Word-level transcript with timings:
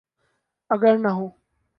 اگر 0.69 0.97
نہ 0.97 1.07
ہوں۔ 1.07 1.29